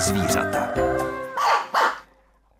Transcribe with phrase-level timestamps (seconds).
[0.00, 0.68] zvířata.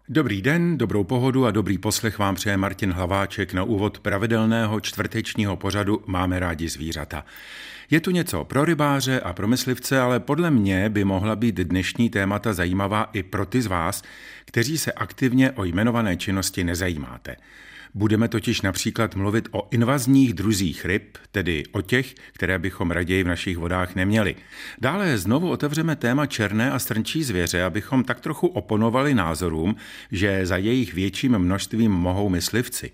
[0.08, 5.56] Dobrý den, dobrou pohodu a dobrý poslech vám přeje Martin Hlaváček na úvod pravidelného čtvrtečního
[5.56, 7.24] pořadu Máme rádi zvířata.
[7.90, 12.10] Je tu něco pro rybáře a pro myslivce, ale podle mě by mohla být dnešní
[12.10, 14.02] témata zajímavá i pro ty z vás,
[14.44, 17.36] kteří se aktivně o jmenované činnosti nezajímáte.
[17.94, 23.28] Budeme totiž například mluvit o invazních druzích ryb, tedy o těch, které bychom raději v
[23.28, 24.36] našich vodách neměli.
[24.80, 29.76] Dále znovu otevřeme téma černé a strnčí zvěře, abychom tak trochu oponovali názorům,
[30.12, 32.90] že za jejich větším množstvím mohou myslivci.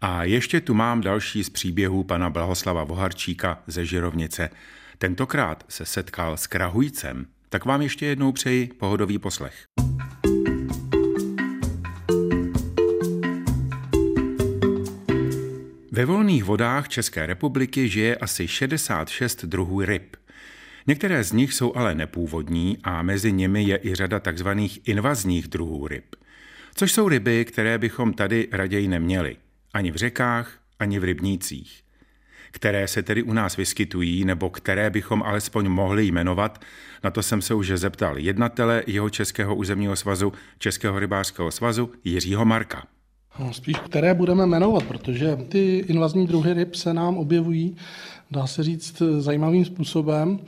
[0.00, 4.50] A ještě tu mám další z příběhů pana Blahoslava Voharčíka ze Žirovnice.
[4.98, 7.26] Tentokrát se setkal s krahujcem.
[7.48, 9.66] Tak vám ještě jednou přeji pohodový poslech.
[15.94, 20.16] Ve volných vodách České republiky žije asi 66 druhů ryb.
[20.86, 24.48] Některé z nich jsou ale nepůvodní a mezi nimi je i řada tzv.
[24.84, 26.04] invazních druhů ryb.
[26.74, 29.36] Což jsou ryby, které bychom tady raději neměli.
[29.74, 31.82] Ani v řekách, ani v rybnících.
[32.50, 36.64] Které se tedy u nás vyskytují, nebo které bychom alespoň mohli jmenovat,
[37.04, 42.44] na to jsem se už zeptal jednatele jeho Českého územního svazu, Českého rybářského svazu Jiřího
[42.44, 42.93] Marka.
[43.38, 47.76] No, spíš které budeme jmenovat, protože ty invazní druhy ryb se nám objevují,
[48.30, 50.38] dá se říct, zajímavým způsobem.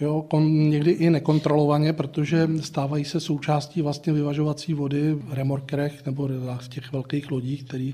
[0.00, 6.28] Jo, kon, někdy i nekontrolovaně, protože stávají se součástí vlastně vyvažovací vody v remorkerech nebo
[6.60, 7.92] v těch velkých lodích, které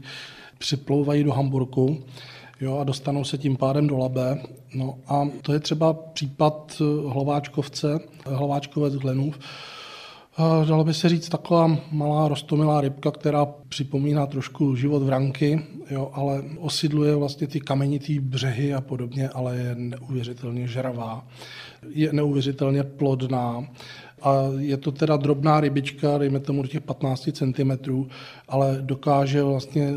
[0.58, 2.02] připlouvají do Hamburku
[2.60, 4.42] jo, a dostanou se tím pádem do Labe.
[4.74, 9.38] No a to je třeba případ hlaváčkovce, hlaváčkovec Glenův,
[10.38, 16.10] Dalo by se říct taková malá rostomilá rybka, která připomíná trošku život v ranky, jo,
[16.12, 21.26] ale osidluje vlastně ty kamenitý břehy a podobně, ale je neuvěřitelně žravá,
[21.88, 23.64] je neuvěřitelně plodná.
[24.22, 28.06] A je to teda drobná rybička, dejme tomu těch 15 cm,
[28.48, 29.94] ale dokáže vlastně eh,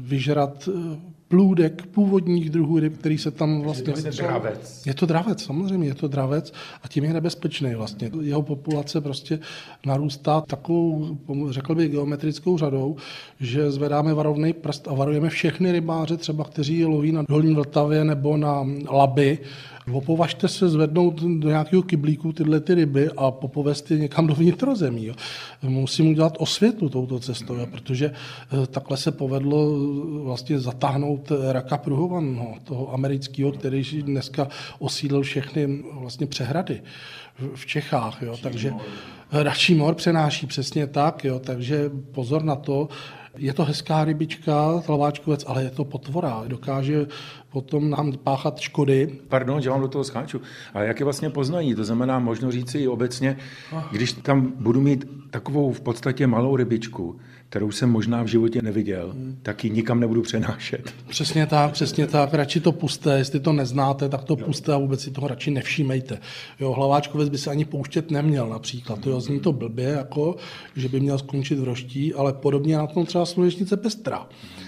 [0.00, 3.94] vyžrat eh, plůdek původních druhů ryb, který se tam vlastně...
[3.96, 4.86] Je to dravec.
[4.86, 6.52] Je to dravec, samozřejmě, je to dravec
[6.82, 8.10] a tím je nebezpečný vlastně.
[8.20, 9.38] Jeho populace prostě
[9.86, 11.18] narůstá takovou,
[11.50, 12.96] řekl bych, geometrickou řadou,
[13.40, 18.36] že zvedáme varovný prst a varujeme všechny rybáře, třeba kteří loví na Dolní Vltavě nebo
[18.36, 19.38] na Laby,
[19.92, 25.06] Opovažte se zvednout do nějakého kyblíku tyhle ty ryby a popovést je někam do vnitrozemí.
[25.06, 25.14] Jo.
[25.62, 31.78] Musím udělat osvětu touto cestou, jo, protože eh, takhle se povedlo eh, vlastně zatáhnout raka
[31.78, 36.82] pruhovan, no, toho amerického, který dneska osídlil všechny vlastně přehrady
[37.54, 38.22] v Čechách.
[38.22, 38.36] Jo.
[38.42, 38.72] Takže
[39.32, 42.88] Račí mor přenáší přesně tak, jo, takže pozor na to,
[43.38, 46.44] je to hezká rybička, tlaváčkovec, ale je to potvora.
[46.46, 47.06] Dokáže
[47.50, 49.18] potom nám páchat škody.
[49.28, 50.40] Pardon, že vám do toho skáču.
[50.74, 51.74] Ale jak je vlastně poznají?
[51.74, 53.36] To znamená, možno říci i obecně,
[53.90, 59.10] když tam budu mít takovou v podstatě malou rybičku, kterou jsem možná v životě neviděl,
[59.12, 59.38] hmm.
[59.42, 60.94] tak ji nikam nebudu přenášet.
[61.08, 62.34] Přesně tak, přesně tak.
[62.34, 66.18] Radši to puste, jestli to neznáte, tak to puste a vůbec si toho radši nevšímejte.
[66.60, 69.06] Jo, hlaváčkovec by se ani pouštět neměl například.
[69.06, 70.36] Jo, zní to blbě, jako,
[70.76, 74.28] že by měl skončit v roští, ale podobně na tom třeba slunečnice pestrá.
[74.58, 74.67] Hmm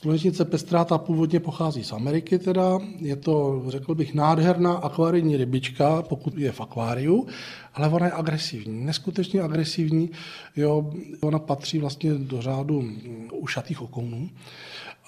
[0.00, 2.78] Slunečnice pestrá ta původně pochází z Ameriky teda.
[2.98, 7.26] Je to, řekl bych, nádherná akvarijní rybička, pokud je v akváriu,
[7.74, 10.10] ale ona je agresivní, neskutečně agresivní.
[10.56, 12.84] Jo, ona patří vlastně do řádu
[13.32, 14.30] ušatých okounů.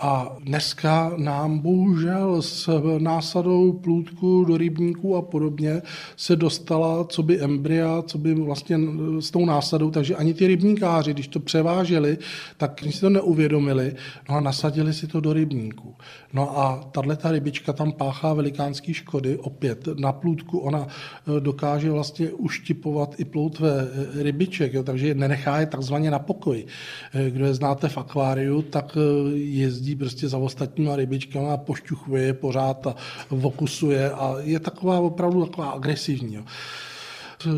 [0.05, 5.83] A dneska nám bohužel s násadou plůdku do rybníků a podobně
[6.17, 8.79] se dostala co by embrya, co by vlastně
[9.21, 12.19] s tou násadou, takže ani ty rybníkáři, když to převáželi,
[12.57, 13.95] tak si to neuvědomili
[14.29, 15.95] no a nasadili si to do rybníků.
[16.33, 21.91] No a tahle ta rybička tam páchá velikánský škody, opět na plůdku ona e, dokáže
[21.91, 26.67] vlastně uštipovat i ploutve e, rybiček, jo, takže nenechá je takzvaně na pokoji.
[27.15, 28.97] E, kdo je znáte v akváriu, tak
[29.35, 32.95] jezdí jezdí prostě za ostatníma rybičkama a pošťuchuje je pořád a
[33.31, 36.35] vokusuje a je taková opravdu taková agresivní.
[36.35, 36.45] Jo.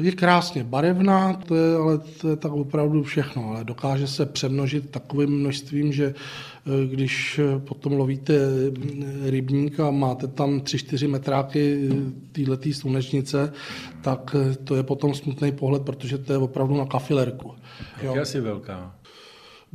[0.00, 4.90] Je krásně barevná, to je, ale to je tak opravdu všechno, ale dokáže se přemnožit
[4.90, 8.32] takovým množstvím, že eh, když potom lovíte
[9.28, 11.88] rybník a máte tam 3-4 metráky
[12.32, 13.52] této slunečnice,
[14.00, 17.54] tak eh, to je potom smutný pohled, protože to je opravdu na kafilerku.
[18.02, 19.03] Jak je asi velká?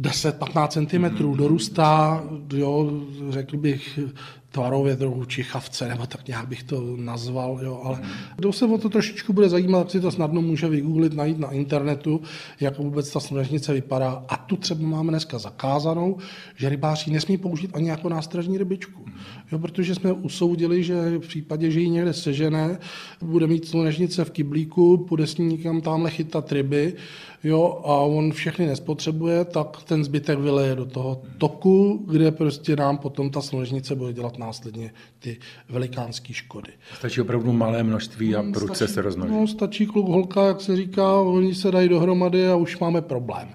[0.01, 2.23] 10-15 cm dorůstá,
[2.53, 2.91] jo,
[3.29, 3.99] řekl bych,
[4.51, 8.01] tvarově druhu čichavce, nebo tak nějak bych to nazval, jo, ale
[8.35, 11.51] kdo se o to trošičku bude zajímat, tak si to snadno může vygooglit, najít na
[11.51, 12.21] internetu,
[12.59, 14.25] jak vůbec ta slunečnice vypadá.
[14.27, 16.17] A tu třeba máme dneska zakázanou,
[16.55, 19.05] že rybáři nesmí použít ani jako nástražní rybičku.
[19.51, 22.79] Jo, protože jsme usoudili, že v případě, že ji někde sežené,
[23.21, 26.93] bude mít slunečnice v kyblíku, půjde s ní někam tamhle chytat ryby,
[27.43, 32.97] jo, a on všechny nespotřebuje, tak ten zbytek vyleje do toho toku, kde prostě nám
[32.97, 35.37] potom ta slunečnice bude dělat následně ty
[35.69, 36.71] velikánské škody.
[36.97, 39.31] Stačí opravdu malé množství a prudce se rozmnoží.
[39.31, 43.49] No, stačí kluk, holka, jak se říká, oni se dají dohromady a už máme problém.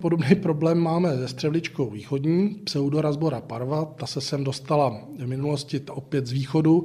[0.00, 3.84] Podobný problém máme se střevličkou východní, pseudorazbora parva.
[3.84, 6.84] Ta se sem dostala v minulosti opět z východu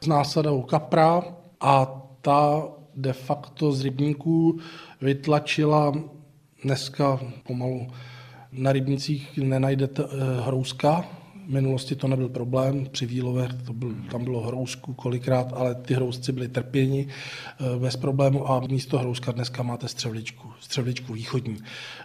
[0.00, 1.22] s násadou kapra
[1.60, 4.58] a ta de facto z rybníků
[5.00, 5.92] vytlačila
[6.64, 7.86] dneska pomalu
[8.52, 11.04] na rybnicích nenajdete eh, hrouska,
[11.50, 15.94] v minulosti to nebyl problém, při výlovech to byl, tam bylo hrousku kolikrát, ale ty
[15.94, 21.56] hrousci byli trpěni eh, bez problému a místo hrouska dneska máte střevličku, střevličku východní.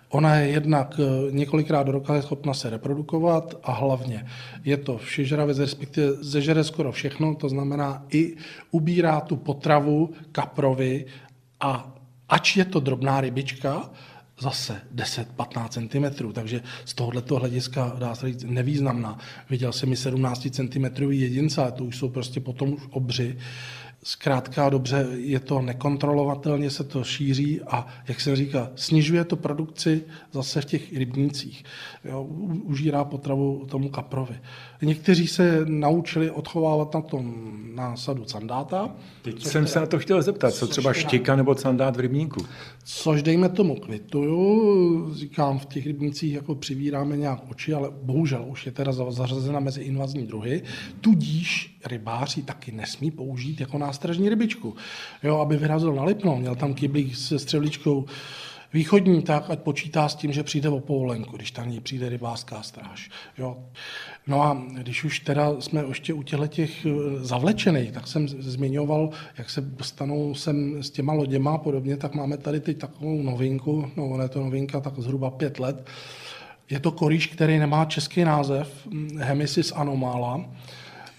[0.09, 4.25] Ona je jednak eh, několikrát do roka schopna se reprodukovat a hlavně
[4.63, 8.35] je to všežravec, respektive zežere skoro všechno, to znamená i
[8.71, 11.05] ubírá tu potravu kaprovi
[11.59, 11.93] a
[12.29, 13.89] ač je to drobná rybička,
[14.39, 19.17] zase 10-15 cm, takže z tohoto hlediska dá se říct nevýznamná.
[19.49, 23.37] Viděl jsem mi 17 cm jedince, ale to už jsou prostě potom už obři.
[24.07, 30.03] Zkrátka dobře, je to nekontrolovatelně, se to šíří a, jak se říká, snižuje to produkci
[30.31, 31.63] zase v těch rybnících.
[32.03, 32.23] Jo,
[32.63, 34.35] užírá potravu tomu kaprovi.
[34.81, 38.95] Někteří se naučili odchovávat na tom násadu sandáta.
[39.21, 42.45] Teď jsem teda, se na to chtěl zeptat, co třeba štika nebo sandát v rybníku?
[42.83, 48.65] Což dejme tomu kvituju, říkám, v těch rybnících jako přivíráme nějak oči, ale bohužel už
[48.65, 50.61] je teda zařazena mezi invazní druhy,
[51.01, 54.75] tudíž rybáři taky nesmí použít jako nástražní rybičku.
[55.23, 58.05] Jo, aby vyrazil na Lipno, měl tam kyblík se střevličkou
[58.75, 63.09] východní, tak ať počítá s tím, že přijde o povolenku, když tam přijde rybářská stráž.
[63.37, 63.57] Jo.
[64.27, 66.89] No a když už teda jsme ještě u těchto těch eh,
[67.19, 72.37] zavlečených, tak jsem zmiňoval, jak se dostanou sem s těma loděma a podobně, tak máme
[72.37, 75.87] tady teď takovou novinku, no ona je to novinka tak zhruba pět let.
[76.69, 80.45] Je to koríš, který nemá český název, hm, Hemisis anomala.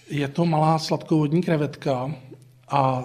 [0.09, 2.11] Je to malá sladkovodní krevetka,
[2.67, 3.03] a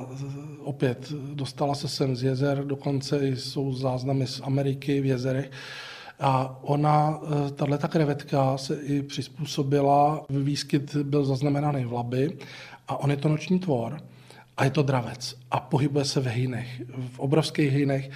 [0.59, 5.51] opět dostala se sem z jezer, dokonce jsou záznamy z Ameriky v jezerech.
[6.21, 12.39] A ona, eh, tahle krevetka se i přizpůsobila, výskyt byl zaznamenaný v Labi
[12.89, 14.01] a on je to noční tvor
[14.57, 16.83] a je to dravec a pohybuje se v hejnech,
[17.15, 18.11] v obrovských hejnech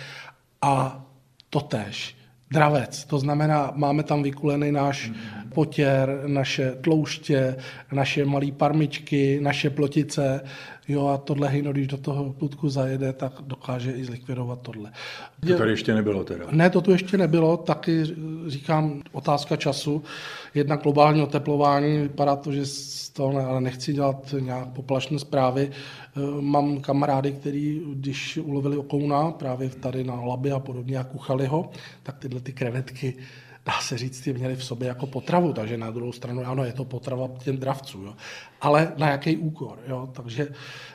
[0.62, 1.04] a
[1.50, 2.15] totéž
[2.50, 3.04] dravec.
[3.04, 5.10] To znamená, máme tam vykulený náš
[5.54, 7.56] potěr, naše tlouště,
[7.92, 10.40] naše malé parmičky, naše plotice.
[10.88, 14.92] Jo, a tohle hejno, když do toho plutku zajede, tak dokáže i zlikvidovat tohle.
[15.46, 16.46] To tady ještě nebylo teda?
[16.50, 18.02] Ne, to tu ještě nebylo, taky
[18.46, 20.02] říkám otázka času.
[20.54, 25.70] Jednak globální oteplování, vypadá to, že z toho ne, ale nechci dělat nějak poplašné zprávy.
[25.70, 31.46] Eh, mám kamarády, který, když ulovili okouna právě tady na Labi a podobně a kuchali
[31.46, 31.70] ho,
[32.02, 33.14] tak tyhle ty krevetky
[33.66, 36.72] dá se říct, je měli v sobě jako potravu, takže na druhou stranu, ano, je
[36.72, 38.14] to potrava těm dravcům, jo.
[38.60, 40.48] ale na jaký úkor, jo, takže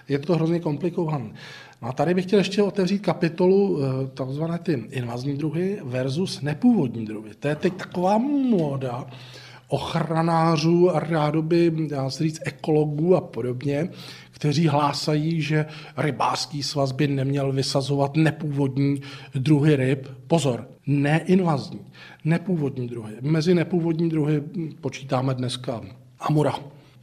[0.09, 1.33] je to hrozně komplikované.
[1.81, 7.05] No a tady bych chtěl ještě otevřít kapitolu eh, takzvané ty invazní druhy versus nepůvodní
[7.05, 7.33] druhy.
[7.39, 9.05] To je teď taková móda,
[9.67, 13.89] ochranářů a rádoby, dá se říct, ekologů a podobně,
[14.41, 15.65] kteří hlásají, že
[15.97, 19.01] rybářský svaz by neměl vysazovat nepůvodní
[19.35, 20.07] druhy ryb.
[20.27, 21.79] Pozor, neinvazní,
[22.25, 23.13] nepůvodní druhy.
[23.21, 24.43] Mezi nepůvodní druhy
[24.81, 25.81] počítáme dneska
[26.19, 26.55] amura.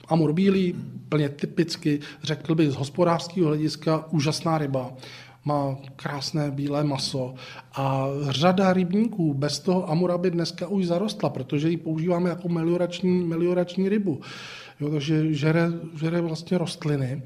[0.08, 0.74] Amur bílý,
[1.08, 4.92] plně typicky, řekl bych z hospodářského hlediska, úžasná ryba
[5.44, 7.34] má krásné bílé maso
[7.74, 13.24] a řada rybníků bez toho amura by dneska už zarostla, protože ji používáme jako meliorační,
[13.24, 14.20] meliorační rybu.
[14.80, 17.22] Jo, takže žere, žere vlastně rostliny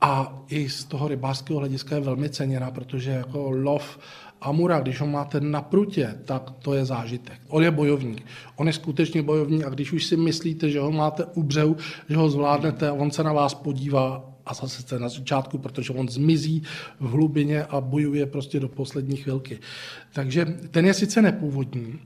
[0.00, 3.98] a i z toho rybářského hlediska je velmi ceněná, protože jako lov
[4.40, 7.40] Amura, když ho máte na prutě, tak to je zážitek.
[7.48, 8.26] On je bojovník.
[8.56, 11.76] On je skutečně bojovník a když už si myslíte, že ho máte u břehu,
[12.08, 16.08] že ho zvládnete, on se na vás podívá a zase jste na začátku, protože on
[16.08, 16.62] zmizí
[17.00, 19.58] v hlubině a bojuje prostě do poslední chvilky.
[20.12, 21.98] Takže ten je sice nepůvodní,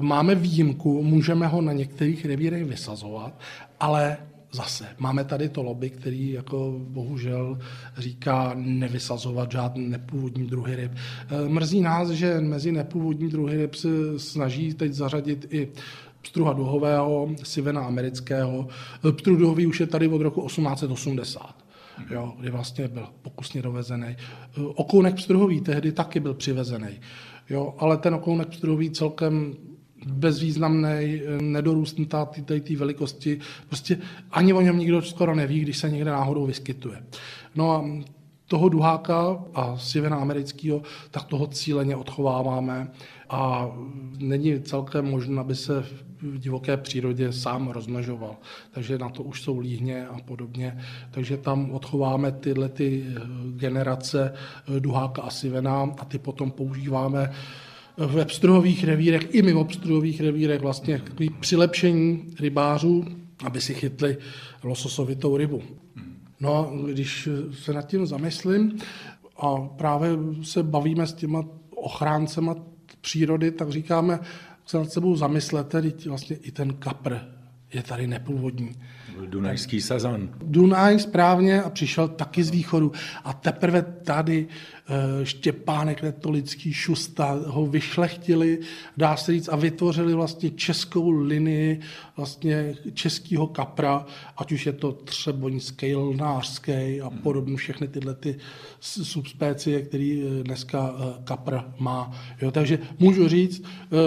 [0.00, 3.40] máme výjimku, můžeme ho na některých revírech vysazovat,
[3.80, 4.16] ale
[4.52, 7.58] zase máme tady to lobby, který jako bohužel
[7.98, 10.92] říká nevysazovat žádný nepůvodní druhy ryb.
[11.48, 15.68] Mrzí nás, že mezi nepůvodní druhy ryb se snaží teď zařadit i
[16.22, 18.68] pstruha duhového, sivena amerického.
[19.16, 21.66] Pstruh duhový už je tady od roku 1880
[22.10, 24.16] jo, kdy vlastně byl pokusně dovezený.
[24.74, 27.00] Okounek pstruhový tehdy taky byl přivezený,
[27.50, 29.54] jo, ale ten okounek pstruhový celkem
[30.06, 33.38] bezvýznamný, nedorůstnutá té velikosti.
[33.66, 33.98] Prostě
[34.30, 37.02] ani o něm nikdo skoro neví, když se někde náhodou vyskytuje.
[37.54, 37.84] No a
[38.46, 42.90] toho duháka a sivena amerického, tak toho cíleně odchováváme
[43.30, 43.70] a
[44.18, 45.82] není celkem možné, aby se
[46.22, 48.36] v divoké přírodě sám rozmnožoval.
[48.70, 50.78] Takže na to už jsou líhně a podobně.
[51.10, 53.20] Takže tam odchováme tyhle ty eh,
[53.56, 54.34] generace
[54.76, 57.32] eh, duháka a sivena a ty potom používáme
[57.96, 61.02] ve pstruhových revírech i mimo pstruhových revírech vlastně
[61.40, 63.04] přilepšení rybářů,
[63.44, 64.16] aby si chytli
[64.62, 65.62] lososovitou rybu.
[66.40, 68.78] No když se nad tím zamyslím
[69.36, 70.10] a právě
[70.42, 71.44] se bavíme s těma
[71.76, 72.56] ochráncema
[73.00, 74.18] přírody, tak říkáme,
[74.66, 77.18] se nad sebou zamyslete, teď vlastně i ten kapr
[77.74, 78.76] je tady nepůvodní.
[79.26, 80.28] Dunajský sazan.
[80.42, 82.92] Dunaj správně a přišel taky z východu.
[83.24, 84.48] A teprve tady
[84.88, 88.58] Eh, Štěpánek Netolický, Šusta ho vyšlechtili,
[88.96, 91.80] dá se říct, a vytvořili vlastně českou linii
[92.16, 94.06] vlastně českého kapra,
[94.36, 98.36] ať už je to třeboňský, lnářský a podobně, všechny tyhle ty
[98.80, 102.10] subspécie, které eh, dneska eh, kapr má.
[102.42, 103.62] Jo, takže můžu říct,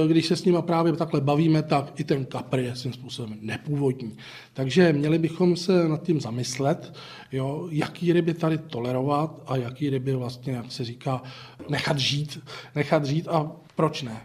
[0.08, 4.18] když se s nimi právě takhle bavíme, tak i ten kapr je svým způsobem nepůvodní.
[4.54, 6.94] Takže měli bychom se nad tím zamyslet,
[7.32, 11.22] jo, jaký ryby tady tolerovat a jaký ryby vlastně, jak se říká,
[11.70, 12.39] nechat žít,
[12.75, 14.22] nechat žít a proč ne.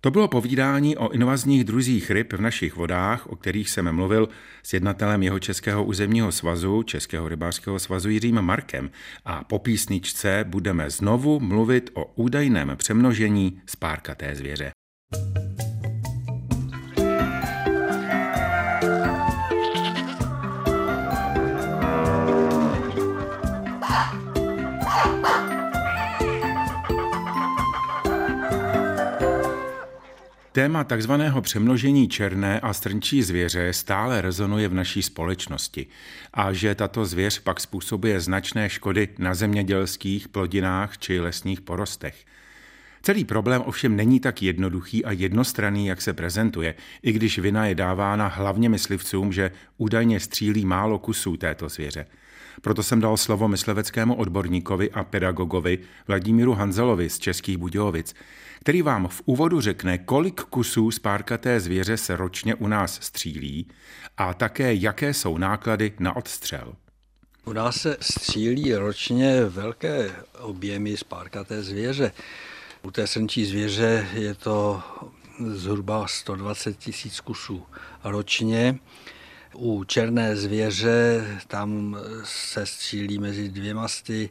[0.00, 4.28] To bylo povídání o invazních druzích ryb v našich vodách, o kterých jsem mluvil
[4.62, 8.90] s jednatelem jeho Českého územního svazu, Českého rybářského svazu Jiřím Markem.
[9.24, 14.70] A po písničce budeme znovu mluvit o údajném přemnožení spárkaté zvěře.
[30.58, 35.86] Téma takzvaného přemnožení černé a strnčí zvěře stále rezonuje v naší společnosti
[36.34, 42.24] a že tato zvěř pak způsobuje značné škody na zemědělských plodinách či lesních porostech.
[43.02, 47.74] Celý problém ovšem není tak jednoduchý a jednostranný, jak se prezentuje, i když vina je
[47.74, 52.06] dávána hlavně myslivcům, že údajně střílí málo kusů této zvěře.
[52.60, 58.14] Proto jsem dal slovo mysleveckému odborníkovi a pedagogovi Vladimíru Hanzelovi z Českých Budějovic,
[58.60, 63.66] který vám v úvodu řekne, kolik kusů spárkaté zvěře se ročně u nás střílí
[64.16, 66.74] a také jaké jsou náklady na odstřel.
[67.44, 70.10] U nás se střílí ročně velké
[70.40, 72.12] objemy spárkaté zvěře.
[72.82, 74.82] U té srnčí zvěře je to
[75.46, 77.62] zhruba 120 tisíc kusů
[78.04, 78.78] ročně.
[79.54, 84.30] U černé zvěře tam se střílí mezi dvěma sty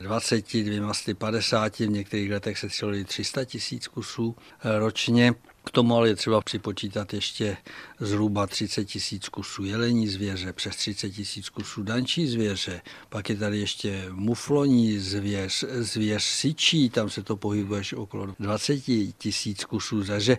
[0.00, 4.36] 20, 250, v některých letech se střelili 300 tisíc kusů
[4.78, 5.34] ročně.
[5.64, 7.56] K tomu ale je třeba připočítat ještě
[8.00, 13.58] zhruba 30 tisíc kusů jelení zvěře, přes 30 tisíc kusů dančí zvěře, pak je tady
[13.58, 18.80] ještě mufloní zvěř, zvěř sičí, tam se to pohybuje až okolo 20
[19.18, 20.04] tisíc kusů.
[20.04, 20.38] Takže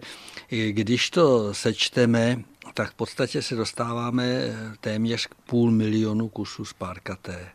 [0.70, 4.42] když to sečteme, tak v podstatě se dostáváme
[4.82, 7.50] téměř k půl milionu kusů spárkaté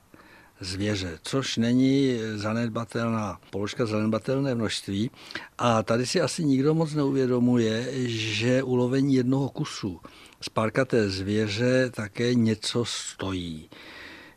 [0.60, 5.10] zvěře, což není zanedbatelná položka, zanedbatelné množství.
[5.58, 10.00] A tady si asi nikdo moc neuvědomuje, že ulovení jednoho kusu
[10.40, 13.70] spárkaté zvěře také něco stojí.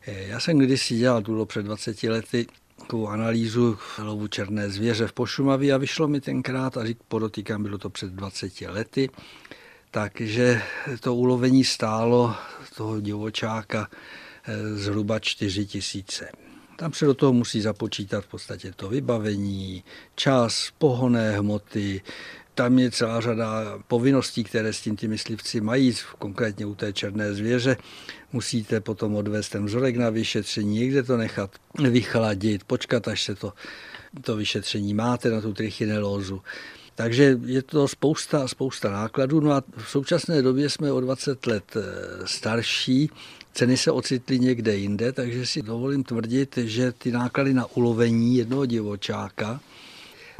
[0.07, 2.47] Já jsem kdysi dělal, tu před 20 lety,
[2.79, 7.77] takovou analýzu lovu černé zvěře v Pošumaví a vyšlo mi tenkrát, a řík, podotýkám, bylo
[7.77, 9.09] to před 20 lety,
[9.91, 10.61] takže
[10.99, 12.35] to ulovení stálo
[12.75, 13.87] toho divočáka
[14.75, 16.29] zhruba 4 tisíce.
[16.77, 19.83] Tam se do toho musí započítat v podstatě to vybavení,
[20.15, 22.01] čas, pohonné hmoty,
[22.55, 27.33] tam je celá řada povinností, které s tím ty myslivci mají, konkrétně u té černé
[27.33, 27.77] zvěře.
[28.33, 33.53] Musíte potom odvést ten vzorek na vyšetření, někde to nechat vychladit, počkat, až se to,
[34.21, 36.41] to vyšetření máte na tu trichinelózu.
[36.95, 39.39] Takže je to spousta, spousta nákladů.
[39.39, 41.81] No a v současné době jsme o 20 let eh,
[42.27, 43.09] starší,
[43.53, 48.65] ceny se ocitly někde jinde, takže si dovolím tvrdit, že ty náklady na ulovení jednoho
[48.65, 49.59] divočáka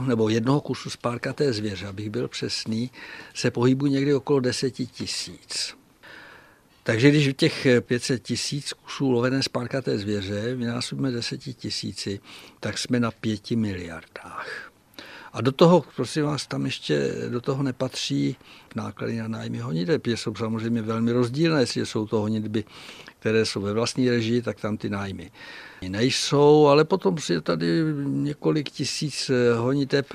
[0.08, 2.92] nebo jednoho kusu spárkaté zvěře, abych byl přesný,
[3.34, 5.76] se pohybují někdy okolo 10 tisíc.
[6.84, 12.20] Takže když v těch 500 tisíc kusů lovené spárkaté zvěře vynásobíme 10 tisíci,
[12.60, 14.73] tak jsme na 5 miliardách.
[15.34, 18.36] A do toho, prosím vás, tam ještě do toho nepatří
[18.76, 20.08] náklady na nájmy honiteb.
[20.08, 22.64] Jsou samozřejmě velmi rozdílné, jestli jsou to honitby,
[23.20, 25.32] které jsou ve vlastní režii, tak tam ty nájmy
[25.90, 30.14] nejsou, ale potom je tady několik tisíc honiteb,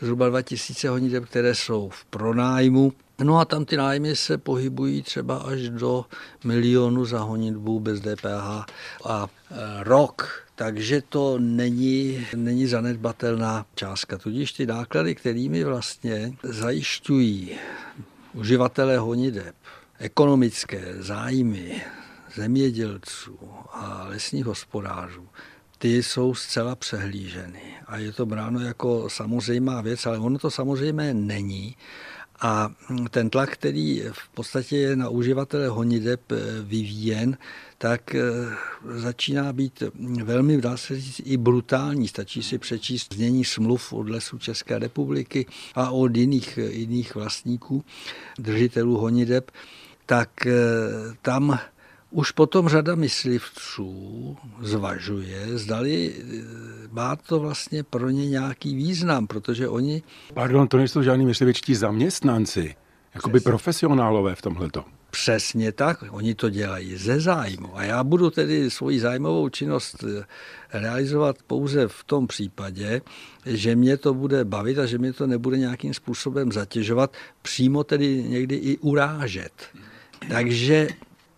[0.00, 2.92] zhruba 2000 honiteb, které jsou v pronájmu.
[3.22, 6.04] No a tam ty nájmy se pohybují třeba až do
[6.44, 8.66] milionu za honitbu bez DPH
[9.04, 10.44] a e, rok.
[10.54, 14.18] Takže to není, není zanedbatelná částka.
[14.18, 17.58] Tudíž ty náklady, kterými vlastně zajišťují
[18.34, 19.54] uživatelé honideb,
[19.98, 21.82] ekonomické zájmy
[22.34, 23.38] zemědělců
[23.72, 25.28] a lesních hospodářů,
[25.78, 27.74] ty jsou zcela přehlíženy.
[27.86, 31.76] A je to bráno jako samozřejmá věc, ale ono to samozřejmé není.
[32.40, 32.70] A
[33.10, 36.20] ten tlak, který v podstatě je na uživatele honideb
[36.62, 37.36] vyvíjen,
[37.78, 38.22] tak eh,
[38.94, 39.82] začíná být
[40.24, 42.08] velmi, dá se říct, i brutální.
[42.08, 47.84] Stačí si přečíst znění smluv od lesů České republiky a od jiných, jiných vlastníků,
[48.38, 49.50] držitelů honideb,
[50.06, 50.52] tak eh,
[51.22, 51.58] tam
[52.14, 56.24] už potom řada myslivců zvažuje, zdali eh,
[56.90, 60.02] má to vlastně pro ně nějaký význam, protože oni...
[60.34, 62.74] Pardon, to nejsou žádní myslivečtí zaměstnanci,
[63.14, 63.50] jakoby Přesně.
[63.50, 64.84] profesionálové v tomhleto.
[65.10, 67.78] Přesně tak, oni to dělají ze zájmu.
[67.78, 70.24] A já budu tedy svoji zájmovou činnost eh,
[70.72, 73.00] realizovat pouze v tom případě,
[73.46, 78.22] že mě to bude bavit a že mě to nebude nějakým způsobem zatěžovat, přímo tedy
[78.22, 79.52] někdy i urážet.
[80.28, 80.88] Takže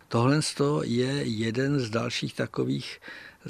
[0.09, 0.41] Tohle
[0.83, 3.01] je jeden z dalších takových,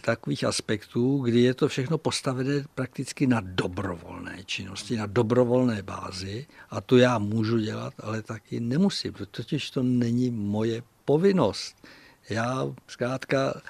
[0.01, 6.81] takových aspektů, kdy je to všechno postavené prakticky na dobrovolné činnosti, na dobrovolné bázi a
[6.81, 11.77] to já můžu dělat, ale taky nemusím, protože to není moje povinnost.
[12.31, 13.61] Já zkrátka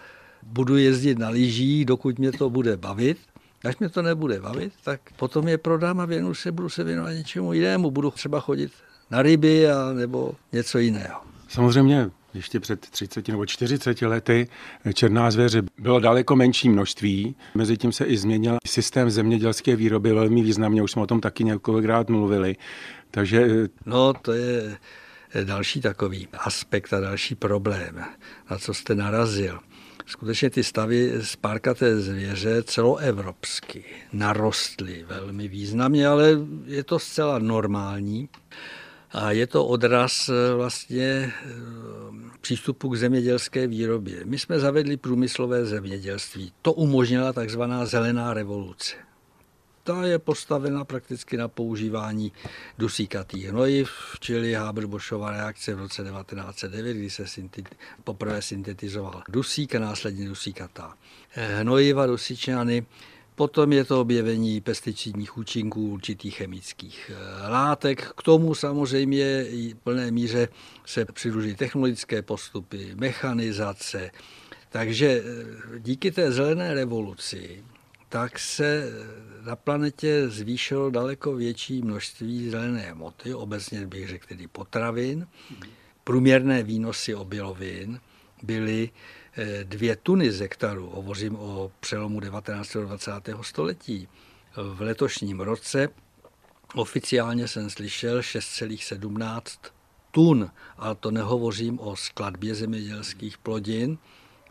[0.42, 3.18] budu jezdit na lyžích, dokud mě to bude bavit,
[3.64, 7.10] Až mě to nebude bavit, tak potom je prodám a věnu se, budu se věnovat
[7.10, 7.90] něčemu jinému.
[7.90, 8.72] Budu třeba chodit
[9.10, 11.20] na ryby a, nebo něco jiného.
[11.48, 14.48] Samozřejmě ještě před 30 nebo 40 lety
[14.94, 17.36] černá zvěře bylo daleko menší množství.
[17.54, 22.08] Mezitím se i změnil systém zemědělské výroby velmi významně, už jsme o tom taky několikrát
[22.08, 22.56] mluvili.
[23.10, 23.48] Takže...
[23.86, 24.76] No, to je
[25.44, 28.04] další takový aspekt a další problém,
[28.50, 29.58] na co jste narazil.
[30.06, 36.30] Skutečně ty stavy spárkaté zvěře celoevropsky narostly velmi významně, ale
[36.66, 38.28] je to zcela normální.
[39.12, 44.20] A je to odraz eh, vlastně eh, přístupu k zemědělské výrobě.
[44.24, 46.52] My jsme zavedli průmyslové zemědělství.
[46.62, 48.96] To umožnila takzvaná zelená revoluce.
[49.82, 52.32] Ta je postavena prakticky na používání
[52.78, 57.24] dusíkatých hnojiv, čili Haber-Boschova reakce v roce 1909, kdy se
[58.04, 60.94] poprvé syntetizoval dusík a následně dusíkatá
[61.58, 62.86] hnojiva, dusičany.
[63.36, 68.12] Potom je to objevení pesticidních účinků určitých chemických eh, látek.
[68.16, 70.48] K tomu samozřejmě v plné míře
[70.86, 74.10] se přidruží technologické postupy, mechanizace.
[74.68, 77.64] Takže eh, díky té zelené revoluci
[78.08, 78.92] tak se
[79.44, 85.26] na planetě zvýšilo daleko větší množství zelené hmoty, obecně bych řekl tedy potravin.
[86.04, 88.00] Průměrné výnosy obilovin
[88.42, 88.90] byly
[89.62, 92.76] dvě tuny z hektaru, hovořím o přelomu 19.
[92.76, 93.10] a 20.
[93.42, 94.08] století,
[94.56, 95.88] v letošním roce
[96.74, 99.40] oficiálně jsem slyšel 6,17
[100.10, 103.98] tun, ale to nehovořím o skladbě zemědělských plodin,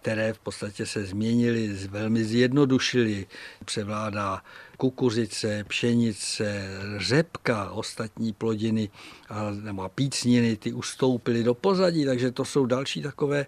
[0.01, 3.27] které v podstatě se změnily, velmi zjednodušily.
[3.65, 4.43] Převládá
[4.77, 8.89] kukuřice, pšenice, řepka, ostatní plodiny
[9.29, 13.45] a, nebo pícniny, ty ustoupily do pozadí, takže to jsou další takové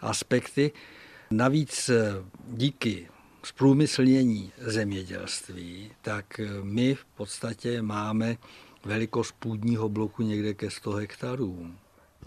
[0.00, 0.72] aspekty.
[1.30, 2.12] Navíc eh,
[2.48, 3.08] díky
[3.44, 8.36] zprůmyslnění zemědělství, tak eh, my v podstatě máme
[8.84, 11.74] velikost půdního bloku někde ke 100 hektarů.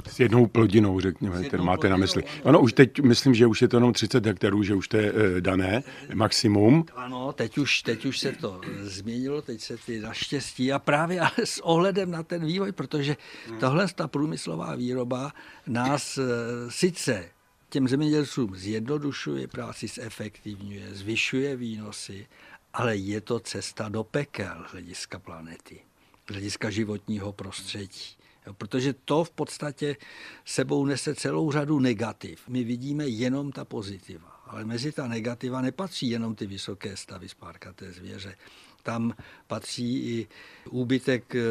[0.08, 2.24] S jednou plodinou, řekněme, kterou máte na mysli.
[2.44, 5.14] Ano, už teď myslím, že už je to jenom 30 hektarů, že už to je
[5.38, 6.86] e, dané maximum.
[6.96, 11.46] Ano, teď už, teď už se to změnilo, teď se ty naštěstí a právě ale
[11.46, 13.18] s ohledem na ten vývoj, protože
[13.60, 15.32] tohle ta průmyslová výroba
[15.68, 16.22] nás e,
[16.70, 17.30] sice
[17.70, 22.28] těm zemědělcům zjednodušuje práci, zefektivňuje, zvyšuje výnosy,
[22.74, 25.80] ale je to cesta do pekel hlediska planety,
[26.30, 28.23] hlediska životního prostředí.
[28.58, 29.96] Protože to v podstatě
[30.46, 32.48] sebou nese celou řadu negativ.
[32.48, 37.92] My vidíme jenom ta pozitiva, ale mezi ta negativa nepatří jenom ty vysoké stavy spárkaté
[37.92, 38.36] zvěře.
[38.84, 39.14] Tam
[39.48, 40.28] patří i
[40.70, 41.42] úbytek eh,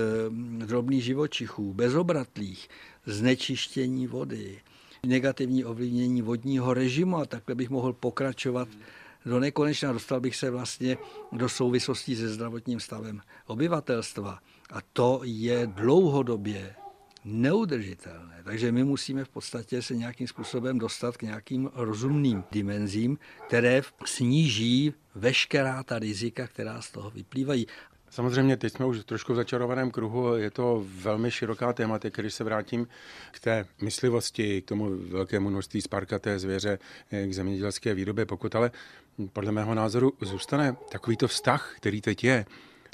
[0.67, 2.69] drobných živočichů, bezobratlých,
[3.07, 4.61] znečištění vody,
[5.07, 8.69] negativní ovlivnění vodního režimu a takhle bych mohl pokračovat
[9.27, 9.93] do nekonečna.
[9.93, 10.97] Dostal bych se vlastně
[11.33, 14.39] do souvislostí se zdravotním stavem obyvatelstva.
[14.71, 16.75] A to je dlouhodobě
[17.25, 18.41] neudržitelné.
[18.45, 24.95] Takže my musíme v podstatě se nějakým způsobem dostat k nějakým rozumným dimenzím, které sníží
[25.15, 27.67] veškerá ta rizika, která z toho vyplývají.
[28.11, 32.45] Samozřejmě, teď jsme už trošku v začarovaném kruhu, je to velmi široká tématika, když se
[32.45, 32.89] vrátím
[33.31, 36.79] k té myslivosti, k tomu velkému množství sparkaté zvěře,
[37.27, 38.71] k zemědělské výrobě, pokud ale
[39.33, 42.47] podle mého názoru zůstane takovýto vztah, který teď je,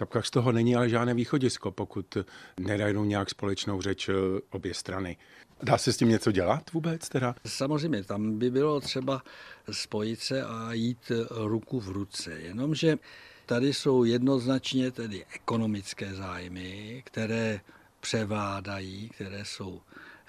[0.06, 2.16] tak z toho není ale žádné východisko, pokud
[2.60, 4.12] nedajdou nějak společnou řeč eh,
[4.50, 5.16] obě strany.
[5.62, 7.34] Dá se s tím něco dělat vůbec teda?
[7.46, 9.22] Samozřejmě, tam by bylo třeba
[9.70, 12.32] spojit se a jít ruku v ruce.
[12.32, 12.98] Jenomže
[13.46, 17.60] tady jsou jednoznačně tedy ekonomické zájmy, které
[18.00, 19.80] převládají, které jsou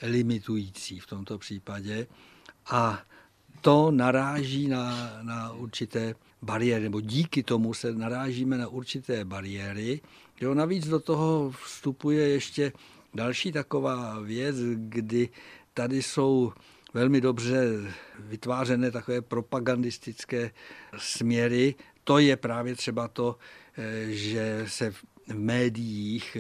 [0.02, 2.08] limitující v tomto případě
[2.66, 3.02] a
[3.62, 10.02] to naráží na, na určité bariéry, nebo díky tomu se narážíme na určité bariéry.
[10.42, 12.72] Jo, navíc do toho vstupuje ještě
[13.14, 15.30] další taková věc, kdy
[15.74, 16.54] tady jsou
[16.94, 17.68] velmi dobře
[18.20, 20.52] vytvářené takové propagandistické
[20.98, 21.76] směry.
[22.04, 23.38] To je právě třeba to,
[23.78, 26.38] eh, že se v médiích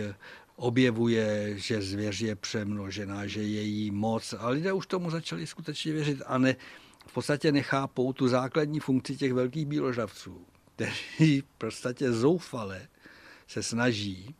[0.55, 4.33] objevuje, že zvěř je přemnožená, že je jí moc.
[4.39, 6.55] A lidé už tomu začali skutečně věřit a ne,
[7.09, 10.45] v podstatě nechápou tu základní funkci těch velkých bíložravců,
[10.75, 12.87] kteří v podstatě zoufale
[13.47, 14.35] se snaží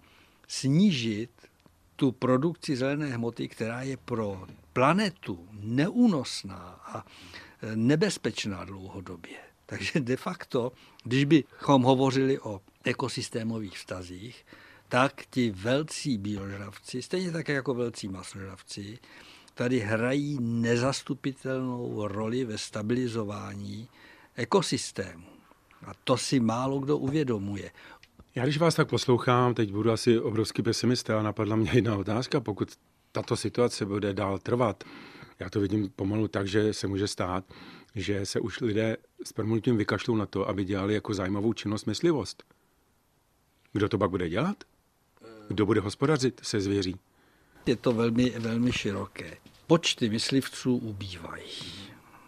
[0.48, 1.30] snížit
[1.96, 7.06] tu produkci zelené hmoty, která je pro planetu neúnosná a
[7.76, 9.38] nebezpečná dlouhodobě.
[9.66, 10.72] Takže de facto,
[11.04, 14.46] když bychom hovořili o ekosystémových vztazích,
[14.90, 19.00] tak ti velcí bíložravci, stejně tak jako velcí masožravci,
[19.60, 23.88] tady hrají nezastupitelnou roli ve stabilizování
[24.36, 25.26] ekosystému.
[25.86, 27.72] A to si málo kdo uvědomuje.
[28.36, 32.40] Já když vás tak poslouchám, teď budu asi obrovský pesimista a napadla mě jedna otázka,
[32.40, 32.72] pokud
[33.12, 34.84] tato situace bude dál trvat,
[35.40, 37.44] já to vidím pomalu tak, že se může stát,
[37.96, 42.44] že se už lidé s promluvím vykašlou na to, aby dělali jako zajímavou činnost myslivost.
[43.74, 44.64] Kdo to pak bude dělat?
[45.48, 46.96] Kdo bude hospodařit se zvěří?
[47.70, 49.38] Je to velmi, velmi široké.
[49.68, 51.44] Počty myslivců ubývají.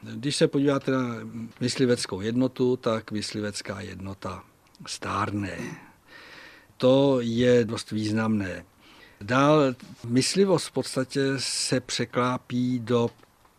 [0.03, 1.15] Když se podíváte na
[1.59, 4.43] mysliveckou jednotu, tak myslivecká jednota
[4.87, 5.57] stárne.
[6.77, 8.65] To je dost významné.
[9.21, 9.75] Dál
[10.05, 13.09] myslivost v podstatě se překlápí do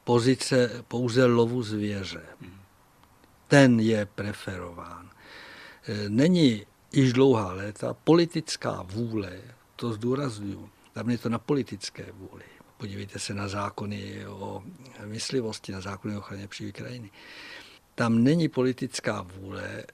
[0.05, 2.23] pozice pouze lovu zvěře.
[3.49, 5.11] Ten je preferován.
[6.09, 9.41] Není již dlouhá léta politická vůle,
[9.77, 12.45] to zdůraznuju, tam je to na politické vůli.
[12.77, 14.63] Podívejte se na zákony o
[15.05, 17.11] myslivosti, na zákony o ochraně přívy krajiny.
[17.95, 19.85] Tam není politická vůle e,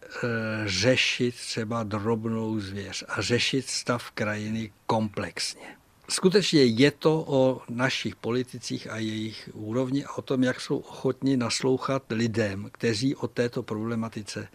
[0.67, 5.77] řešit třeba drobnou zvěř a řešit stav krajiny komplexně.
[6.11, 11.37] Skutečně je to o našich politicích a jejich úrovni a o tom, jak jsou ochotni
[11.37, 14.49] naslouchat lidem, kteří o této problematice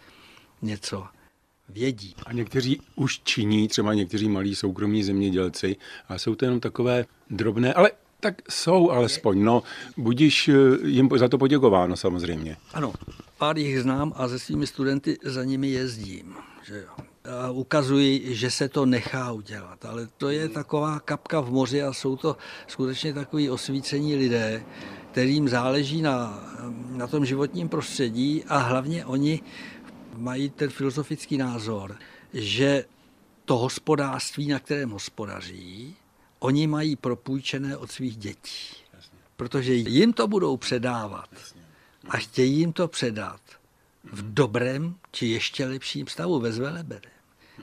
[0.62, 1.06] něco
[1.68, 2.14] vědí.
[2.26, 5.76] A někteří už činí, třeba někteří malí soukromí zemědělci,
[6.08, 9.62] a jsou to jenom takové drobné, ale tak jsou alespoň, no,
[9.96, 10.54] budíš eh,
[10.86, 12.56] jim za to poděkováno samozřejmě.
[12.74, 12.92] Ano,
[13.38, 16.34] pár jich znám a se svými studenty za nimi jezdím.
[16.66, 17.04] Že jo.
[17.44, 21.92] A ukazuji, že se to nechá udělat, ale to je taková kapka v moři a
[21.92, 24.64] jsou to skutečně takový osvícení lidé,
[25.12, 26.44] kterým záleží na,
[26.90, 29.40] na tom životním prostředí a hlavně oni
[30.18, 31.96] mají ten filozofický názor,
[32.32, 32.84] že
[33.44, 35.96] to hospodářství, na kterém hospodaří,
[36.38, 38.76] oni mají propůjčené od svých dětí.
[39.36, 41.30] Protože jim to budou předávat
[42.08, 43.40] a chtějí jim to předat
[44.12, 47.12] v dobrém či ještě lepším stavu, ve zveleberem.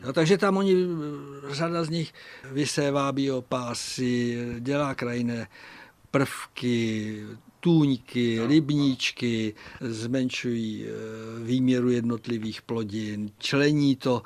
[0.04, 0.76] No, takže tam oni,
[1.50, 2.14] řada z nich
[2.52, 5.48] vysévá biopásy, dělá krajné
[6.12, 7.26] prvky,
[7.62, 10.92] tůňky, rybníčky, zmenšují eh,
[11.44, 14.22] výměru jednotlivých plodin, člení to.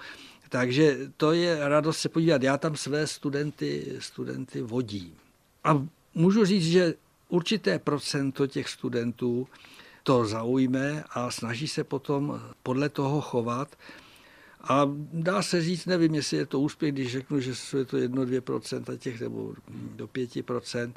[0.50, 2.44] Takže to je radost se podívat.
[2.44, 5.14] Já tam své studenty, studenty vodím.
[5.64, 6.94] A můžu říct, že
[7.30, 9.48] určité procento těch studentů
[10.04, 13.76] to zaujme a snaží se potom podle toho chovat.
[14.62, 18.98] A dá se říct, nevím, jestli je to úspěch, když řeknu, že je to 1-2%
[18.98, 19.54] těch, nebo
[19.96, 20.94] do 5%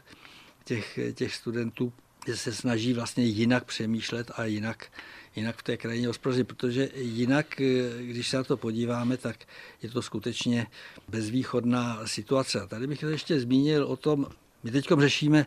[0.64, 1.92] těch, těch studentů,
[2.27, 4.87] že se snaží vlastně jinak přemýšlet a jinak,
[5.37, 7.47] jinak v té krajině hospodařit, protože jinak,
[8.01, 9.37] když se na to podíváme, tak
[9.83, 10.67] je to skutečně
[11.09, 12.61] bezvýchodná situace.
[12.61, 14.27] A tady bych ještě zmínil o tom,
[14.63, 15.47] my teď řešíme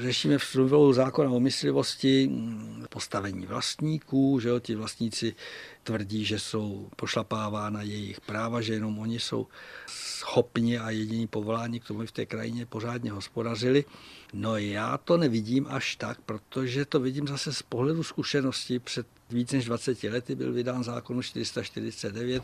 [0.00, 5.34] Řešíme v novelu zákona o myslivosti mm, postavení vlastníků, že jo, ti vlastníci
[5.82, 9.46] tvrdí, že jsou pošlapávána jejich práva, že jenom oni jsou
[9.86, 13.84] schopni a jediní povolání k tomu v té krajině pořádně hospodařili.
[14.32, 18.78] No já to nevidím až tak, protože to vidím zase z pohledu zkušenosti.
[18.78, 22.42] Před víc než 20 lety byl vydán zákon 449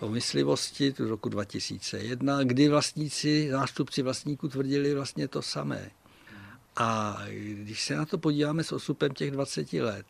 [0.00, 5.90] o myslivosti do roku 2001, kdy vlastníci, zástupci vlastníků tvrdili vlastně to samé.
[6.76, 10.06] A když se na to podíváme s osupem těch 20 let,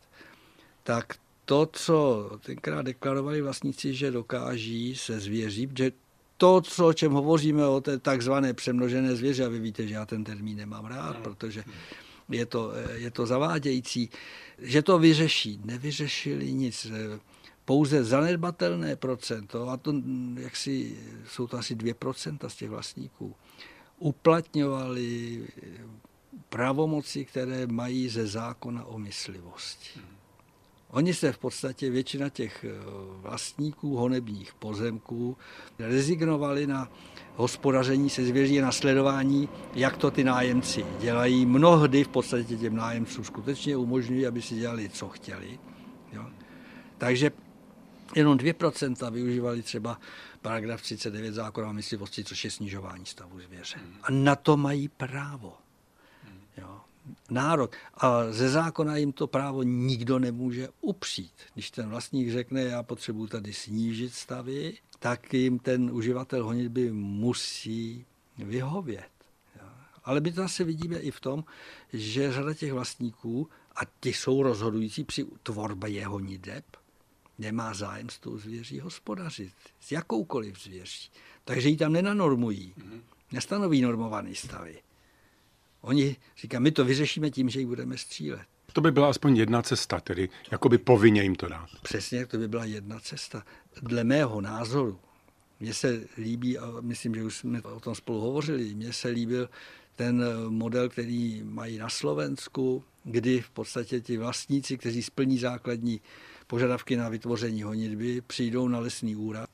[0.82, 5.92] tak to, co tenkrát deklarovali vlastníci, že dokáží se zvěří, že
[6.36, 10.06] to, co, o čem hovoříme o té takzvané přemnožené zvěře, a vy víte, že já
[10.06, 11.64] ten termín nemám rád, protože
[12.28, 14.10] je to, je to zavádějící,
[14.58, 15.60] že to vyřeší.
[15.64, 16.86] Nevyřešili nic.
[17.64, 19.94] Pouze zanedbatelné procento, a to
[20.40, 20.98] jaksi,
[21.28, 23.34] jsou to asi 2% z těch vlastníků,
[23.98, 25.42] uplatňovali
[26.48, 30.00] pravomoci, které mají ze zákona o myslivosti.
[30.90, 32.70] Oni se v podstatě, většina těch eh,
[33.20, 35.36] vlastníků honebních pozemků
[35.78, 36.90] rezignovali na
[37.36, 41.46] hospodaření se zvěří a na sledování, jak to ty nájemci dělají.
[41.46, 45.58] Mnohdy v podstatě těm nájemcům skutečně umožňují, aby si dělali, co chtěli.
[46.12, 46.26] Jo?
[46.98, 47.30] Takže
[48.14, 50.00] jenom 2% využívali třeba
[50.42, 53.78] paragraf 39 zákona o myslivosti, což je snižování stavu zvěře.
[54.02, 55.65] A na to mají právo.
[57.30, 57.76] Nárok.
[57.94, 61.32] A ze zákona jim to právo nikdo nemůže upřít.
[61.54, 68.06] Když ten vlastník řekne, já potřebuji tady snížit stavy, tak jim ten uživatel honitby musí
[68.38, 69.10] vyhovět.
[70.04, 71.44] Ale my to zase vidíme i v tom,
[71.92, 76.64] že řada těch vlastníků, a ti jsou rozhodující při tvorbě jeho honideb,
[77.38, 81.10] nemá zájem s tou zvěří hospodařit, s jakoukoliv zvěří.
[81.44, 83.02] Takže ji tam nenanormují, mhm.
[83.32, 84.78] nestanoví normované stavy.
[85.80, 88.42] Oni říkají, my to vyřešíme tím, že ji budeme střílet.
[88.72, 91.68] To by byla aspoň jedna cesta, tedy jakoby povinně jim to dát.
[91.82, 93.42] Přesně, to by byla jedna cesta.
[93.82, 95.00] Dle mého názoru,
[95.60, 99.50] mně se líbí, a myslím, že už jsme o tom spolu hovořili, mně se líbil
[99.96, 106.00] ten model, který mají na Slovensku, kdy v podstatě ti vlastníci, kteří splní základní
[106.46, 109.50] požadavky na vytvoření honitby, přijdou na lesní úrad,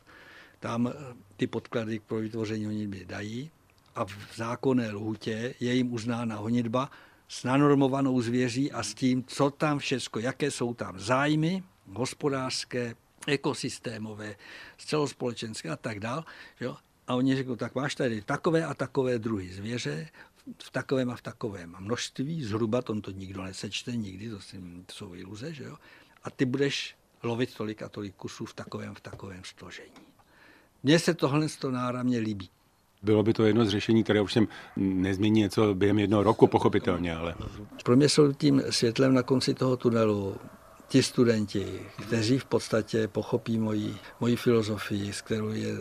[0.60, 0.92] tam
[1.36, 3.50] ty podklady pro vytvoření honitby dají
[3.94, 6.90] a v zákonné lhutě je jim uznána honitba
[7.28, 12.94] s nanormovanou zvěří a s tím, co tam všechno, jaké jsou tam zájmy hospodářské,
[13.26, 14.36] ekosystémové,
[14.78, 16.24] celospolečenské a tak dál.
[16.60, 16.76] Jo?
[17.06, 20.08] A oni řeknou, tak máš tady takové a takové druhy zvěře,
[20.62, 24.36] v takovém a v takovém množství, zhruba, to, to nikdo nesečte nikdy, to,
[24.86, 25.76] to jsou iluze, že jo?
[26.24, 29.92] A ty budeš lovit tolik a tolik kusů v takovém, v takovém složení.
[30.82, 32.50] Mně se tohle toho náramně líbí.
[33.02, 37.34] Bylo by to jedno z řešení, které ovšem nezmění něco během jednoho roku, pochopitelně, ale...
[37.84, 40.36] Pro mě jsou tím světlem na konci toho tunelu
[40.88, 45.76] ti studenti, kteří v podstatě pochopí moji, moji filozofii, s kterou je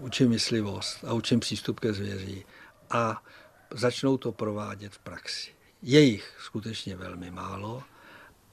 [0.00, 2.44] učím myslivost a učím přístup ke zvěří
[2.90, 3.22] a
[3.70, 5.50] začnou to provádět v praxi.
[5.82, 7.82] Je jich skutečně velmi málo,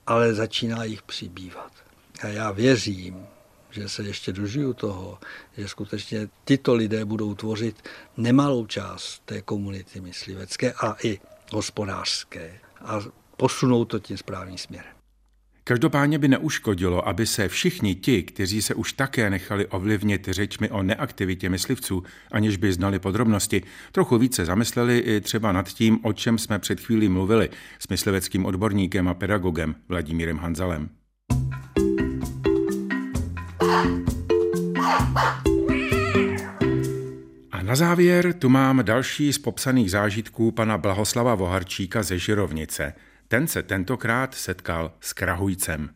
[0.07, 1.71] ale začíná jich přibývat.
[2.23, 3.27] A já věřím,
[3.75, 5.19] že se ještě dožiju toho,
[5.57, 11.19] že skutečně tyto lidé budou tvořit nemalou část té komunity myslivecké a i
[11.51, 12.99] hospodářské a
[13.37, 14.95] posunou to tím správným směrem.
[15.67, 20.83] Každopádně by neuškodilo, aby se všichni ti, kteří se už také nechali ovlivnit řečmi o
[20.83, 26.37] neaktivitě myslivců, aniž by znali podrobnosti, trochu více zamysleli i třeba nad tím, o čem
[26.37, 30.89] jsme před chvílí mluvili s mysliveckým odborníkem a pedagogem Vladimírem Hanzalem.
[37.51, 42.93] A na závěr tu mám další z popsaných zážitků pana Blahoslava Voharčíka ze Žirovnice.
[43.27, 45.89] Ten se tentokrát setkal s krahujcem.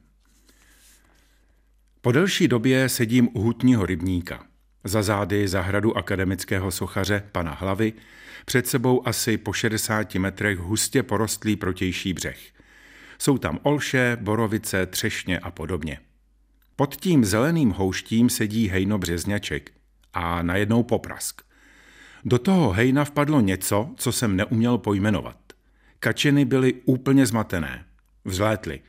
[2.01, 4.43] Po delší době sedím u hutního rybníka.
[4.83, 7.93] Za zády zahradu akademického sochaře pana Hlavy,
[8.45, 12.39] před sebou asi po 60 metrech hustě porostlý protější břeh.
[13.19, 15.99] Jsou tam olše, borovice, třešně a podobně.
[16.79, 19.71] Pod tím zeleným houštím sedí hejno březňaček
[20.13, 21.41] a najednou poprask.
[22.25, 25.37] Do toho hejna vpadlo něco, co jsem neuměl pojmenovat.
[25.99, 27.85] Kačeny byly úplně zmatené.
[28.25, 28.79] Vzlétly.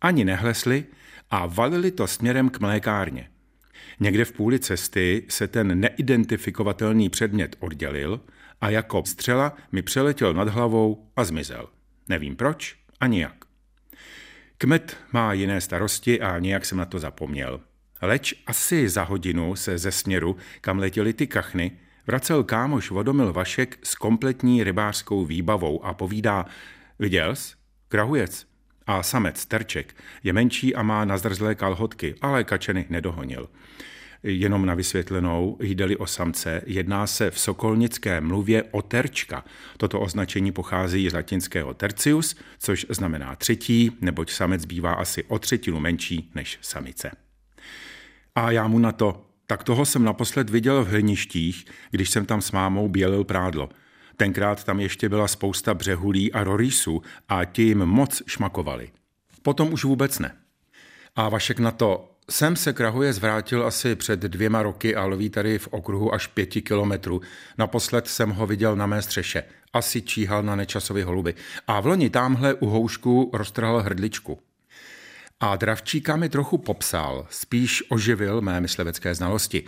[0.00, 0.84] Ani nehlesly
[1.30, 3.30] a valili to směrem k mlékárně.
[4.00, 8.20] Někde v půli cesty se ten neidentifikovatelný předmět oddělil
[8.60, 11.68] a jako střela mi přeletěl nad hlavou a zmizel.
[12.08, 13.37] Nevím proč ani jak.
[14.60, 17.60] Kmet má jiné starosti a nějak jsem na to zapomněl.
[18.02, 23.78] Leč asi za hodinu se ze směru, kam letěly ty kachny, vracel kámoš Vodomil Vašek
[23.82, 26.46] s kompletní rybářskou výbavou a povídá,
[26.98, 27.54] Viděl jsi?
[27.88, 28.46] Krahujec.
[28.86, 33.48] A samec, terček, je menší a má nazrzlé kalhotky, ale kačeny nedohonil.
[34.22, 39.44] Jenom na vysvětlenou, jde o samce, jedná se v sokolnické mluvě o terčka.
[39.76, 45.80] Toto označení pochází z latinského tercius, což znamená třetí, neboť samec bývá asi o třetinu
[45.80, 47.10] menší než samice.
[48.34, 52.40] A já mu na to, tak toho jsem naposled viděl v hliništích, když jsem tam
[52.40, 53.68] s mámou bělil prádlo.
[54.16, 58.90] Tenkrát tam ještě byla spousta břehulí a rorísů a ti jim moc šmakovali.
[59.42, 60.36] Potom už vůbec ne.
[61.16, 65.58] A Vašek na to, Sem se krahuje zvrátil asi před dvěma roky a loví tady
[65.58, 67.20] v okruhu až pěti kilometrů.
[67.58, 69.44] Naposled jsem ho viděl na mé střeše.
[69.72, 71.34] Asi číhal na nečasový holuby.
[71.66, 74.38] A v loni tamhle u houšku roztrhal hrdličku.
[75.40, 79.64] A dravčíka mi trochu popsal, spíš oživil mé myslevecké znalosti.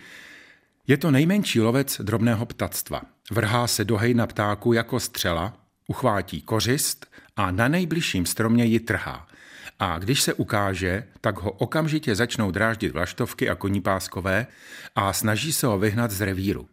[0.87, 3.03] Je to nejmenší lovec drobného ptactva.
[3.31, 9.30] Vrhá se do hejna ptáku jako střela, uchvátí kořist a na nejbližším stromě ji trhá.
[9.83, 14.47] A když se ukáže, tak ho okamžitě začnou dráždit vlaštovky a koní páskové
[14.97, 16.69] a snaží se ho vyhnat z revíru.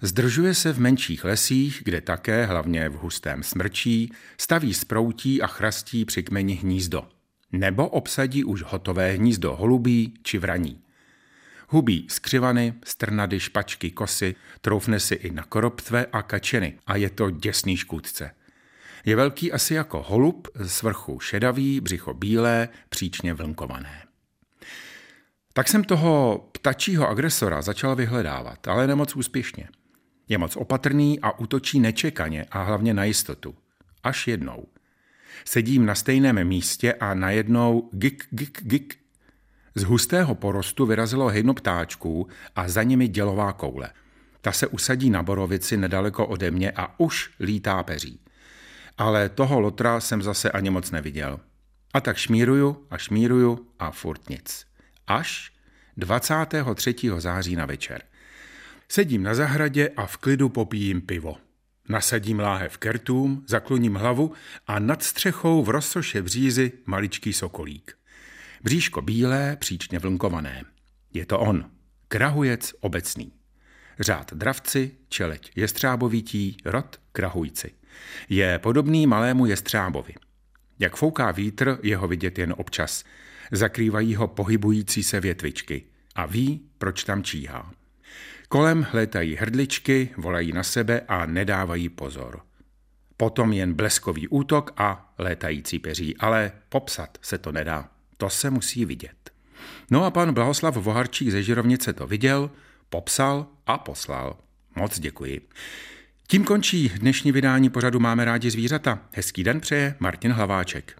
[0.00, 6.04] Zdržuje se v menších lesích, kde také, hlavně v hustém smrčí, staví sproutí a chrastí
[6.04, 7.08] při kmeni hnízdo.
[7.52, 10.80] Nebo obsadí už hotové hnízdo holubí či vraní.
[11.68, 17.30] Hubí skřivany, strnady, špačky, kosy, troufne si i na koroptve a kačeny a je to
[17.30, 18.30] děsný škůdce.
[19.08, 24.02] Je velký asi jako holub, z vrchu šedavý, břicho bílé, příčně vlnkované.
[25.52, 29.68] Tak jsem toho ptačího agresora začal vyhledávat, ale nemoc úspěšně.
[30.28, 33.54] Je moc opatrný a útočí nečekaně a hlavně na jistotu.
[34.02, 34.66] Až jednou.
[35.44, 38.98] Sedím na stejném místě a najednou gik, gik, gik.
[39.74, 43.90] Z hustého porostu vyrazilo hejno ptáčků a za nimi dělová koule.
[44.40, 48.20] Ta se usadí na borovici nedaleko ode mě a už lítá peří
[48.98, 51.40] ale toho lotra jsem zase ani moc neviděl.
[51.94, 54.66] A tak šmíruju a šmíruju a furt nic.
[55.06, 55.52] Až
[55.96, 56.94] 23.
[57.18, 58.02] září na večer.
[58.88, 61.36] Sedím na zahradě a v klidu popijím pivo.
[61.88, 64.32] Nasadím láhev kertům, zakloním hlavu
[64.66, 67.98] a nad střechou v rozsoše břízy maličký sokolík.
[68.62, 70.64] Bříško bílé, příčně vlnkované.
[71.12, 71.70] Je to on,
[72.08, 73.32] krahujec obecný.
[74.00, 77.77] Řád dravci, čeleť jestřábovití, rod krahujci.
[78.28, 80.14] Je podobný malému jestřábovi.
[80.78, 83.04] Jak fouká vítr, je ho vidět jen občas.
[83.52, 85.84] Zakrývají ho pohybující se větvičky
[86.14, 87.72] a ví, proč tam číhá.
[88.48, 92.40] Kolem létají hrdličky, volají na sebe a nedávají pozor.
[93.16, 97.88] Potom jen bleskový útok a létající peří, ale popsat se to nedá.
[98.16, 99.30] To se musí vidět.
[99.90, 102.50] No a pan Blahoslav Voharčík ze Žirovnice to viděl,
[102.88, 104.36] popsal a poslal.
[104.76, 105.48] Moc děkuji.
[106.30, 108.98] Tím končí dnešní vydání pořadu Máme rádi zvířata.
[109.12, 110.96] Hezký den přeje Martin Hlaváček.